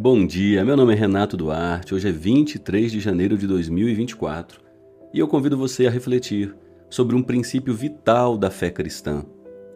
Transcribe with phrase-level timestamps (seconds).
[0.00, 1.92] Bom dia, meu nome é Renato Duarte.
[1.92, 4.60] Hoje é 23 de janeiro de 2024
[5.12, 6.54] e eu convido você a refletir
[6.88, 9.24] sobre um princípio vital da fé cristã: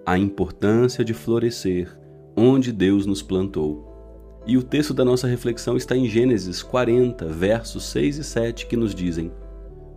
[0.07, 1.99] a importância de florescer
[2.37, 4.41] onde Deus nos plantou.
[4.47, 8.77] E o texto da nossa reflexão está em Gênesis 40, versos 6 e 7, que
[8.77, 9.33] nos dizem: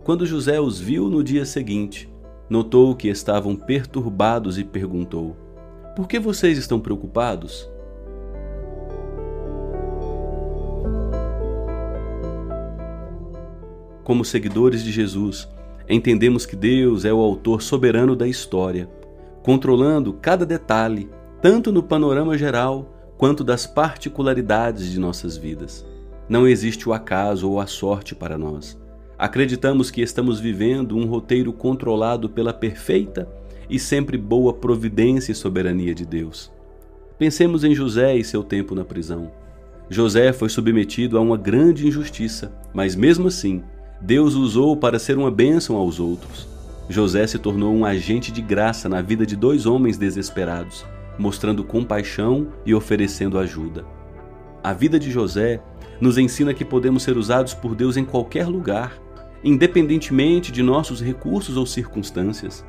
[0.02, 2.12] Quando José os viu no dia seguinte,
[2.50, 5.36] notou que estavam perturbados e perguntou:
[5.94, 7.70] Por que vocês estão preocupados?
[14.06, 15.48] Como seguidores de Jesus,
[15.88, 18.88] entendemos que Deus é o autor soberano da história,
[19.42, 21.10] controlando cada detalhe,
[21.42, 25.84] tanto no panorama geral quanto das particularidades de nossas vidas.
[26.28, 28.80] Não existe o acaso ou a sorte para nós.
[29.18, 33.28] Acreditamos que estamos vivendo um roteiro controlado pela perfeita
[33.68, 36.52] e sempre boa providência e soberania de Deus.
[37.18, 39.32] Pensemos em José e seu tempo na prisão.
[39.90, 43.64] José foi submetido a uma grande injustiça, mas mesmo assim,
[44.00, 46.46] Deus usou para ser uma bênção aos outros.
[46.88, 50.84] José se tornou um agente de graça na vida de dois homens desesperados,
[51.18, 53.84] mostrando compaixão e oferecendo ajuda.
[54.62, 55.60] A vida de José
[56.00, 59.00] nos ensina que podemos ser usados por Deus em qualquer lugar,
[59.42, 62.64] independentemente de nossos recursos ou circunstâncias.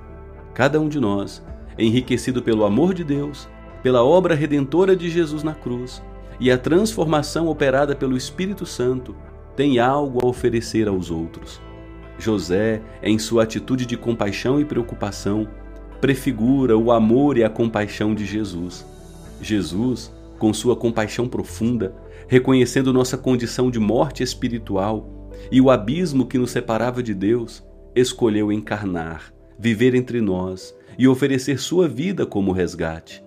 [0.53, 1.43] Cada um de nós,
[1.77, 3.49] enriquecido pelo amor de Deus,
[3.83, 6.01] pela obra redentora de Jesus na cruz
[6.39, 9.15] e a transformação operada pelo Espírito Santo,
[9.57, 11.59] tem algo a oferecer aos outros.
[12.19, 15.47] José, em sua atitude de compaixão e preocupação,
[15.99, 18.85] prefigura o amor e a compaixão de Jesus.
[19.41, 21.95] Jesus, com sua compaixão profunda,
[22.27, 25.09] reconhecendo nossa condição de morte espiritual
[25.51, 27.63] e o abismo que nos separava de Deus,
[27.95, 33.23] escolheu encarnar, viver entre nós e oferecer sua vida como resgate.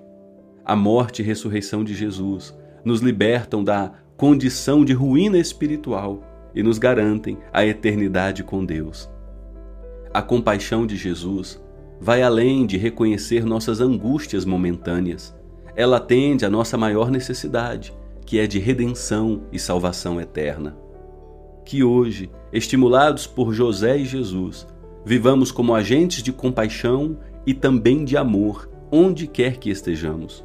[0.64, 6.22] A morte e ressurreição de Jesus nos libertam da condição de ruína espiritual
[6.54, 9.08] e nos garantem a eternidade com Deus.
[10.12, 11.58] A compaixão de Jesus
[11.98, 15.34] vai além de reconhecer nossas angústias momentâneas.
[15.74, 17.94] Ela atende à nossa maior necessidade,
[18.26, 20.76] que é de redenção e salvação eterna.
[21.64, 24.66] Que hoje, estimulados por José e Jesus,
[25.02, 27.16] vivamos como agentes de compaixão
[27.46, 30.44] e também de amor, onde quer que estejamos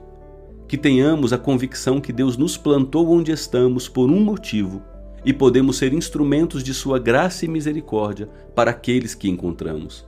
[0.68, 4.82] que tenhamos a convicção que Deus nos plantou onde estamos por um motivo
[5.24, 10.06] e podemos ser instrumentos de Sua graça e misericórdia para aqueles que encontramos.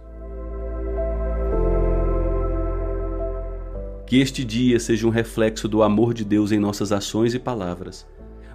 [4.06, 8.08] Que este dia seja um reflexo do amor de Deus em nossas ações e palavras,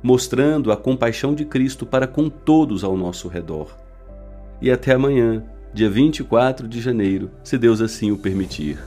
[0.02, 3.76] mostrando a compaixão de Cristo para com todos ao nosso redor.
[4.60, 8.78] E até amanhã, dia 24 de janeiro, se Deus assim o permitir.